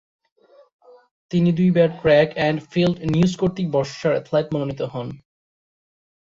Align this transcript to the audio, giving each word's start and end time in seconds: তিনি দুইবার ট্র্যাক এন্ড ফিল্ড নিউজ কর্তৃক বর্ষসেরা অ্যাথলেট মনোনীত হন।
তিনি 1.31 1.49
দুইবার 1.59 1.89
ট্র্যাক 1.99 2.29
এন্ড 2.47 2.57
ফিল্ড 2.71 2.97
নিউজ 3.13 3.31
কর্তৃক 3.39 3.67
বর্ষসেরা 3.75 4.13
অ্যাথলেট 4.15 4.47
মনোনীত 4.53 4.81
হন। 4.93 5.07